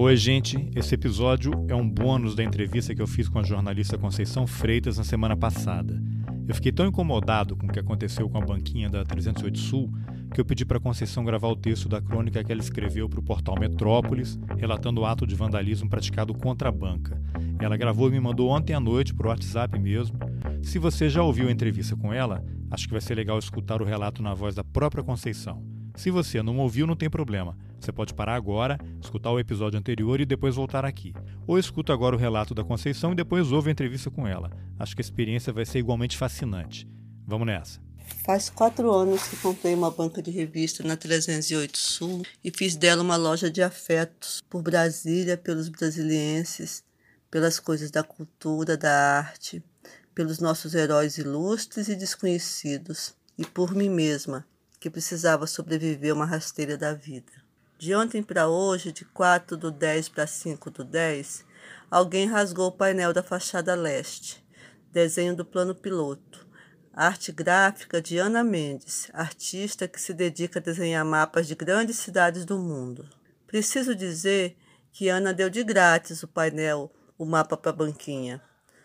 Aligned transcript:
Oi, 0.00 0.16
gente. 0.16 0.70
Esse 0.76 0.94
episódio 0.94 1.66
é 1.66 1.74
um 1.74 1.86
bônus 1.86 2.36
da 2.36 2.44
entrevista 2.44 2.94
que 2.94 3.02
eu 3.02 3.06
fiz 3.08 3.28
com 3.28 3.40
a 3.40 3.42
jornalista 3.42 3.98
Conceição 3.98 4.46
Freitas 4.46 4.96
na 4.96 5.02
semana 5.02 5.36
passada. 5.36 6.00
Eu 6.46 6.54
fiquei 6.54 6.70
tão 6.70 6.86
incomodado 6.86 7.56
com 7.56 7.66
o 7.66 7.68
que 7.68 7.80
aconteceu 7.80 8.30
com 8.30 8.38
a 8.38 8.40
banquinha 8.40 8.88
da 8.88 9.04
308 9.04 9.58
Sul 9.58 9.92
que 10.32 10.40
eu 10.40 10.44
pedi 10.44 10.64
para 10.64 10.78
Conceição 10.78 11.24
gravar 11.24 11.48
o 11.48 11.56
texto 11.56 11.88
da 11.88 12.00
crônica 12.00 12.44
que 12.44 12.52
ela 12.52 12.60
escreveu 12.60 13.08
para 13.08 13.18
o 13.18 13.24
portal 13.24 13.58
Metrópolis, 13.58 14.38
relatando 14.56 15.00
o 15.00 15.04
ato 15.04 15.26
de 15.26 15.34
vandalismo 15.34 15.90
praticado 15.90 16.32
contra 16.32 16.68
a 16.68 16.72
banca. 16.72 17.20
Ela 17.58 17.76
gravou 17.76 18.06
e 18.06 18.12
me 18.12 18.20
mandou 18.20 18.50
ontem 18.50 18.74
à 18.74 18.78
noite 18.78 19.12
por 19.12 19.26
WhatsApp 19.26 19.76
mesmo. 19.80 20.16
Se 20.62 20.78
você 20.78 21.10
já 21.10 21.24
ouviu 21.24 21.48
a 21.48 21.52
entrevista 21.52 21.96
com 21.96 22.12
ela, 22.12 22.44
acho 22.70 22.86
que 22.86 22.92
vai 22.92 23.00
ser 23.00 23.16
legal 23.16 23.36
escutar 23.36 23.82
o 23.82 23.84
relato 23.84 24.22
na 24.22 24.32
voz 24.32 24.54
da 24.54 24.62
própria 24.62 25.02
Conceição. 25.02 25.60
Se 25.98 26.12
você 26.12 26.40
não 26.44 26.56
ouviu, 26.58 26.86
não 26.86 26.94
tem 26.94 27.10
problema. 27.10 27.58
Você 27.80 27.90
pode 27.90 28.14
parar 28.14 28.36
agora, 28.36 28.78
escutar 29.02 29.32
o 29.32 29.40
episódio 29.40 29.76
anterior 29.76 30.20
e 30.20 30.24
depois 30.24 30.54
voltar 30.54 30.84
aqui. 30.84 31.12
Ou 31.44 31.58
escuta 31.58 31.92
agora 31.92 32.14
o 32.14 32.18
relato 32.18 32.54
da 32.54 32.62
Conceição 32.62 33.10
e 33.10 33.16
depois 33.16 33.50
ouve 33.50 33.68
a 33.68 33.72
entrevista 33.72 34.08
com 34.08 34.24
ela. 34.24 34.48
Acho 34.78 34.94
que 34.94 35.02
a 35.02 35.04
experiência 35.04 35.52
vai 35.52 35.66
ser 35.66 35.80
igualmente 35.80 36.16
fascinante. 36.16 36.88
Vamos 37.26 37.48
nessa. 37.48 37.80
Faz 38.24 38.48
quatro 38.48 38.92
anos 38.92 39.26
que 39.26 39.36
comprei 39.38 39.74
uma 39.74 39.90
banca 39.90 40.22
de 40.22 40.30
revista 40.30 40.84
na 40.84 40.96
308 40.96 41.76
Sul 41.76 42.22
e 42.44 42.52
fiz 42.56 42.76
dela 42.76 43.02
uma 43.02 43.16
loja 43.16 43.50
de 43.50 43.60
afetos 43.60 44.40
por 44.48 44.62
Brasília, 44.62 45.36
pelos 45.36 45.68
brasilienses, 45.68 46.84
pelas 47.28 47.58
coisas 47.58 47.90
da 47.90 48.04
cultura, 48.04 48.76
da 48.76 49.18
arte, 49.18 49.60
pelos 50.14 50.38
nossos 50.38 50.76
heróis 50.76 51.18
ilustres 51.18 51.88
e 51.88 51.96
desconhecidos, 51.96 53.16
e 53.36 53.44
por 53.44 53.74
mim 53.74 53.90
mesma, 53.90 54.46
que 54.78 54.90
precisava 54.90 55.46
sobreviver 55.46 56.14
uma 56.14 56.24
rasteira 56.24 56.76
da 56.76 56.92
vida. 56.92 57.32
De 57.78 57.94
ontem 57.94 58.22
para 58.22 58.48
hoje, 58.48 58.92
de 58.92 59.04
4 59.04 59.56
do 59.56 59.70
10 59.70 60.08
para 60.08 60.26
5 60.26 60.70
do 60.70 60.84
10, 60.84 61.44
alguém 61.90 62.26
rasgou 62.26 62.68
o 62.68 62.72
painel 62.72 63.12
da 63.12 63.22
fachada 63.22 63.74
leste, 63.74 64.44
desenho 64.90 65.36
do 65.36 65.44
plano 65.44 65.74
piloto. 65.74 66.46
Arte 66.92 67.30
gráfica 67.30 68.02
de 68.02 68.18
Ana 68.18 68.42
Mendes, 68.42 69.08
artista 69.12 69.86
que 69.86 70.00
se 70.00 70.12
dedica 70.12 70.58
a 70.58 70.62
desenhar 70.62 71.04
mapas 71.04 71.46
de 71.46 71.54
grandes 71.54 71.98
cidades 71.98 72.44
do 72.44 72.58
mundo. 72.58 73.08
Preciso 73.46 73.94
dizer 73.94 74.56
que 74.90 75.08
Ana 75.08 75.32
deu 75.32 75.48
de 75.48 75.62
grátis 75.62 76.24
o 76.24 76.28
painel, 76.28 76.92
o 77.16 77.24
mapa 77.24 77.56
para 77.56 77.70
a 77.70 77.74
banquinha. 77.74 78.42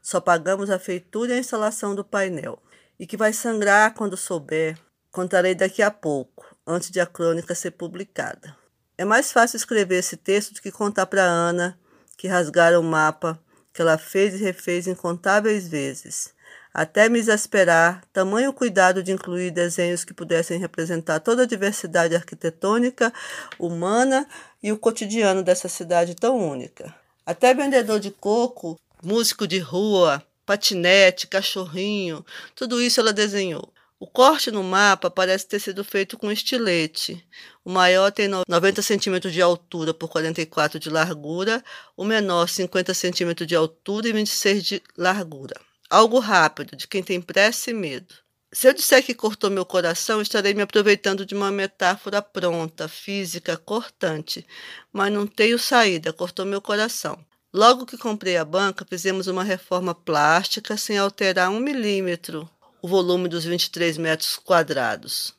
Só 0.00 0.20
pagamos 0.20 0.70
a 0.70 0.78
feitura 0.78 1.32
e 1.32 1.36
a 1.36 1.40
instalação 1.40 1.96
do 1.96 2.04
painel. 2.04 2.62
E 2.96 3.08
que 3.08 3.16
vai 3.16 3.32
sangrar 3.32 3.92
quando 3.92 4.16
souber 4.16 4.78
Contarei 5.16 5.54
daqui 5.54 5.80
a 5.80 5.90
pouco, 5.90 6.44
antes 6.66 6.90
de 6.90 7.00
a 7.00 7.06
crônica 7.06 7.54
ser 7.54 7.70
publicada. 7.70 8.54
É 8.98 9.02
mais 9.02 9.32
fácil 9.32 9.56
escrever 9.56 10.00
esse 10.00 10.14
texto 10.14 10.52
do 10.52 10.60
que 10.60 10.70
contar 10.70 11.06
para 11.06 11.22
Ana 11.22 11.78
que 12.18 12.28
rasgaram 12.28 12.82
o 12.82 12.84
mapa 12.84 13.40
que 13.72 13.80
ela 13.80 13.96
fez 13.96 14.34
e 14.34 14.44
refez 14.44 14.86
incontáveis 14.86 15.66
vezes, 15.66 16.34
até 16.72 17.08
me 17.08 17.18
exasperar 17.18 18.02
tamanho 18.12 18.52
cuidado 18.52 19.02
de 19.02 19.10
incluir 19.10 19.50
desenhos 19.52 20.04
que 20.04 20.12
pudessem 20.12 20.60
representar 20.60 21.20
toda 21.20 21.44
a 21.44 21.46
diversidade 21.46 22.14
arquitetônica, 22.14 23.10
humana 23.58 24.28
e 24.62 24.70
o 24.70 24.76
cotidiano 24.76 25.42
dessa 25.42 25.66
cidade 25.66 26.14
tão 26.14 26.36
única. 26.36 26.94
Até 27.24 27.54
vendedor 27.54 28.00
de 28.00 28.10
coco, 28.10 28.78
músico 29.02 29.46
de 29.46 29.60
rua, 29.60 30.22
patinete, 30.44 31.26
cachorrinho, 31.26 32.22
tudo 32.54 32.82
isso 32.82 33.00
ela 33.00 33.14
desenhou. 33.14 33.72
O 33.98 34.06
corte 34.06 34.50
no 34.50 34.62
mapa 34.62 35.10
parece 35.10 35.46
ter 35.46 35.58
sido 35.58 35.82
feito 35.82 36.18
com 36.18 36.30
estilete. 36.30 37.26
O 37.64 37.70
maior 37.70 38.12
tem 38.12 38.28
90 38.28 38.82
centímetros 38.82 39.32
de 39.32 39.40
altura 39.40 39.94
por 39.94 40.10
44 40.10 40.78
de 40.78 40.90
largura, 40.90 41.64
o 41.96 42.04
menor 42.04 42.46
50 42.46 42.92
centímetros 42.92 43.48
de 43.48 43.56
altura 43.56 44.08
e 44.08 44.12
26 44.12 44.64
de 44.64 44.82
largura. 44.98 45.58
Algo 45.88 46.18
rápido, 46.18 46.76
de 46.76 46.86
quem 46.86 47.02
tem 47.02 47.22
pressa 47.22 47.70
e 47.70 47.74
medo. 47.74 48.14
Se 48.52 48.68
eu 48.68 48.74
disser 48.74 49.02
que 49.02 49.14
cortou 49.14 49.48
meu 49.48 49.64
coração, 49.64 50.20
estarei 50.20 50.52
me 50.52 50.60
aproveitando 50.60 51.24
de 51.24 51.34
uma 51.34 51.50
metáfora 51.50 52.20
pronta, 52.20 52.88
física, 52.88 53.56
cortante. 53.56 54.46
Mas 54.92 55.10
não 55.10 55.26
tenho 55.26 55.58
saída, 55.58 56.12
cortou 56.12 56.44
meu 56.44 56.60
coração. 56.60 57.18
Logo 57.50 57.86
que 57.86 57.96
comprei 57.96 58.36
a 58.36 58.44
banca, 58.44 58.84
fizemos 58.86 59.26
uma 59.26 59.42
reforma 59.42 59.94
plástica 59.94 60.76
sem 60.76 60.98
alterar 60.98 61.48
um 61.48 61.60
milímetro 61.60 62.46
o 62.82 62.88
volume 62.88 63.28
dos 63.28 63.44
23 63.44 63.98
metros 63.98 64.36
quadrados. 64.36 65.34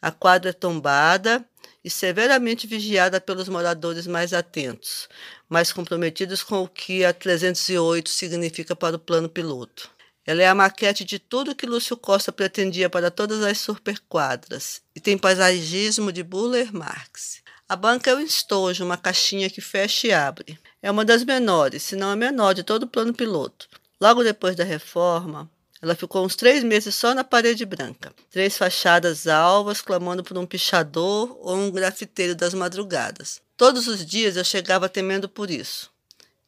A 0.00 0.10
quadra 0.10 0.50
é 0.50 0.52
tombada 0.52 1.44
e 1.84 1.90
severamente 1.90 2.66
vigiada 2.66 3.20
pelos 3.20 3.48
moradores 3.48 4.06
mais 4.06 4.32
atentos, 4.32 5.08
mais 5.48 5.72
comprometidos 5.72 6.42
com 6.42 6.62
o 6.62 6.68
que 6.68 7.04
a 7.04 7.12
308 7.12 8.08
significa 8.08 8.74
para 8.74 8.96
o 8.96 8.98
plano 8.98 9.28
piloto. 9.28 9.90
Ela 10.26 10.42
é 10.42 10.48
a 10.48 10.54
maquete 10.54 11.04
de 11.04 11.18
tudo 11.18 11.54
que 11.54 11.66
Lúcio 11.66 11.96
Costa 11.96 12.32
pretendia 12.32 12.88
para 12.88 13.10
todas 13.10 13.42
as 13.42 13.58
superquadras 13.58 14.80
e 14.96 15.00
tem 15.00 15.18
paisagismo 15.18 16.10
de 16.10 16.22
Buller 16.22 16.74
Marx. 16.74 17.42
A 17.68 17.76
banca 17.76 18.10
é 18.10 18.14
um 18.14 18.20
estojo, 18.20 18.84
uma 18.84 18.96
caixinha 18.96 19.50
que 19.50 19.60
fecha 19.60 20.06
e 20.06 20.12
abre. 20.12 20.58
É 20.82 20.90
uma 20.90 21.04
das 21.04 21.24
menores, 21.24 21.82
se 21.82 21.96
não 21.96 22.10
a 22.10 22.16
menor, 22.16 22.54
de 22.54 22.62
todo 22.62 22.84
o 22.84 22.88
plano 22.88 23.12
piloto. 23.12 23.68
Logo 24.00 24.22
depois 24.22 24.56
da 24.56 24.64
reforma, 24.64 25.50
ela 25.84 25.94
ficou 25.94 26.24
uns 26.24 26.34
três 26.34 26.64
meses 26.64 26.94
só 26.94 27.14
na 27.14 27.22
parede 27.22 27.66
branca. 27.66 28.10
Três 28.30 28.56
fachadas 28.56 29.26
alvas 29.26 29.82
clamando 29.82 30.24
por 30.24 30.38
um 30.38 30.46
pichador 30.46 31.36
ou 31.42 31.56
um 31.56 31.70
grafiteiro 31.70 32.34
das 32.34 32.54
madrugadas. 32.54 33.42
Todos 33.54 33.86
os 33.86 34.04
dias 34.04 34.36
eu 34.36 34.44
chegava 34.44 34.88
temendo 34.88 35.28
por 35.28 35.50
isso. 35.50 35.90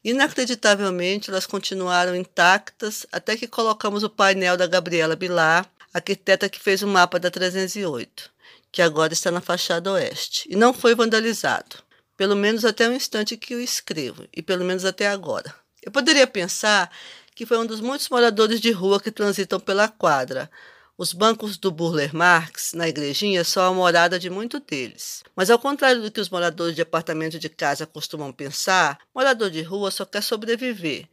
Inacreditavelmente, 0.02 1.28
elas 1.28 1.46
continuaram 1.46 2.16
intactas 2.16 3.06
até 3.12 3.36
que 3.36 3.46
colocamos 3.46 4.02
o 4.02 4.08
painel 4.08 4.56
da 4.56 4.66
Gabriela 4.66 5.14
Bilar, 5.14 5.70
arquiteta 5.92 6.48
que 6.48 6.58
fez 6.58 6.82
o 6.82 6.86
mapa 6.86 7.19
da 7.19 7.30
308, 7.30 8.30
que 8.72 8.80
agora 8.80 9.12
está 9.12 9.30
na 9.30 9.42
fachada 9.42 9.92
oeste, 9.92 10.48
e 10.50 10.56
não 10.56 10.72
foi 10.72 10.94
vandalizado, 10.94 11.76
pelo 12.16 12.36
menos 12.36 12.64
até 12.64 12.88
o 12.88 12.94
instante 12.94 13.36
que 13.36 13.54
o 13.54 13.60
escrevo, 13.60 14.26
e 14.34 14.41
pelo 14.41 14.64
menos 14.64 14.84
até 14.84 15.08
agora. 15.08 15.54
Eu 15.82 15.92
poderia 15.92 16.26
pensar 16.26 16.91
que 17.36 17.44
foi 17.44 17.58
um 17.58 17.66
dos 17.66 17.82
muitos 17.82 18.08
moradores 18.08 18.62
de 18.62 18.70
rua 18.70 18.98
que 18.98 19.12
transitam 19.12 19.60
pela 19.60 19.86
quadra. 19.88 20.50
Os 20.97 21.12
bancos 21.12 21.58
do 21.58 21.70
Burler 21.70 22.16
Marx, 22.16 22.72
na 22.72 22.88
igrejinha, 22.88 23.44
são 23.44 23.62
a 23.62 23.74
morada 23.74 24.19
de 24.19 24.30
muitos 24.30 24.58
deles. 24.66 25.22
Mas, 25.36 25.50
ao 25.50 25.58
contrário 25.58 26.00
do 26.00 26.10
que 26.10 26.19
os 26.19 26.30
moradores 26.30 26.75
de 26.75 26.80
apartamento 26.80 27.38
de 27.38 27.50
casa 27.50 27.86
costumam 27.86 28.32
pensar, 28.32 28.98
morador 29.14 29.50
de 29.50 29.60
rua 29.60 29.91
só 29.91 30.06
quer 30.06 30.22
sobreviver. 30.22 31.06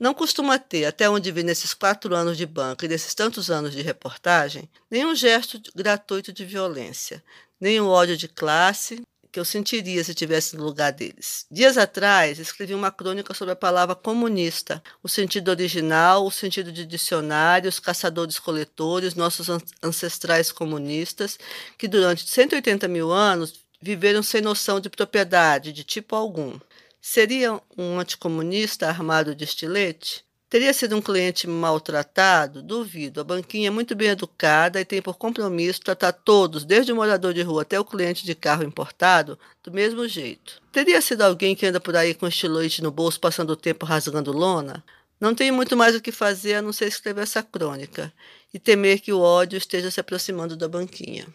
Não 0.00 0.14
costuma 0.14 0.58
ter, 0.58 0.86
até 0.86 1.10
onde 1.10 1.30
vi 1.30 1.42
nesses 1.42 1.74
quatro 1.74 2.14
anos 2.14 2.38
de 2.38 2.46
banco 2.46 2.86
e 2.86 2.88
nesses 2.88 3.14
tantos 3.14 3.50
anos 3.50 3.72
de 3.72 3.82
reportagem, 3.82 4.70
nenhum 4.90 5.14
gesto 5.14 5.60
gratuito 5.74 6.32
de 6.32 6.46
violência, 6.46 7.22
nenhum 7.60 7.86
ódio 7.86 8.16
de 8.16 8.28
classe, 8.28 9.02
que 9.36 9.40
eu 9.40 9.44
sentiria 9.44 10.02
se 10.02 10.12
estivesse 10.12 10.56
no 10.56 10.64
lugar 10.64 10.90
deles. 10.90 11.44
Dias 11.50 11.76
atrás, 11.76 12.38
escrevi 12.38 12.72
uma 12.72 12.90
crônica 12.90 13.34
sobre 13.34 13.52
a 13.52 13.56
palavra 13.56 13.94
comunista, 13.94 14.82
o 15.02 15.10
sentido 15.10 15.50
original, 15.50 16.24
o 16.24 16.30
sentido 16.30 16.72
de 16.72 16.86
dicionário, 16.86 17.68
os 17.68 17.78
caçadores-coletores, 17.78 19.14
nossos 19.14 19.48
ancestrais 19.82 20.50
comunistas, 20.50 21.38
que 21.76 21.86
durante 21.86 22.26
180 22.26 22.88
mil 22.88 23.12
anos 23.12 23.66
viveram 23.78 24.22
sem 24.22 24.40
noção 24.40 24.80
de 24.80 24.88
propriedade 24.88 25.70
de 25.70 25.84
tipo 25.84 26.16
algum. 26.16 26.58
Seria 26.98 27.60
um 27.76 28.00
anticomunista 28.00 28.88
armado 28.88 29.34
de 29.34 29.44
estilete? 29.44 30.24
Teria 30.48 30.72
sido 30.72 30.96
um 30.96 31.02
cliente 31.02 31.48
maltratado? 31.48 32.62
Duvido. 32.62 33.20
A 33.20 33.24
banquinha 33.24 33.66
é 33.66 33.70
muito 33.70 33.96
bem 33.96 34.08
educada 34.08 34.80
e 34.80 34.84
tem 34.84 35.02
por 35.02 35.16
compromisso 35.16 35.80
tratar 35.80 36.12
todos, 36.12 36.64
desde 36.64 36.92
o 36.92 36.96
morador 36.96 37.34
de 37.34 37.42
rua 37.42 37.62
até 37.62 37.78
o 37.80 37.84
cliente 37.84 38.24
de 38.24 38.32
carro 38.34 38.62
importado, 38.62 39.36
do 39.62 39.72
mesmo 39.72 40.06
jeito. 40.06 40.62
Teria 40.70 41.02
sido 41.02 41.22
alguém 41.22 41.56
que 41.56 41.66
anda 41.66 41.80
por 41.80 41.96
aí 41.96 42.14
com 42.14 42.28
estilete 42.28 42.80
no 42.80 42.92
bolso, 42.92 43.18
passando 43.18 43.50
o 43.50 43.56
tempo 43.56 43.84
rasgando 43.84 44.30
lona? 44.30 44.84
Não 45.20 45.34
tenho 45.34 45.52
muito 45.52 45.76
mais 45.76 45.96
o 45.96 46.00
que 46.00 46.12
fazer 46.12 46.54
a 46.54 46.62
não 46.62 46.72
ser 46.72 46.86
escrever 46.86 47.22
essa 47.22 47.42
crônica 47.42 48.12
e 48.54 48.58
temer 48.58 49.00
que 49.00 49.12
o 49.12 49.20
ódio 49.20 49.56
esteja 49.56 49.90
se 49.90 49.98
aproximando 49.98 50.56
da 50.56 50.68
banquinha. 50.68 51.26